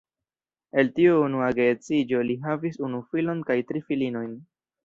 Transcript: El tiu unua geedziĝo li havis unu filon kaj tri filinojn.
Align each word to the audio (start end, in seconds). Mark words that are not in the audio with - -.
El 0.81 0.89
tiu 0.99 1.19
unua 1.25 1.51
geedziĝo 1.59 2.23
li 2.31 2.39
havis 2.49 2.83
unu 2.89 3.05
filon 3.13 3.47
kaj 3.51 3.63
tri 3.73 3.87
filinojn. 3.93 4.35